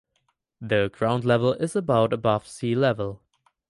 [0.59, 3.21] The ground level is about above sea level.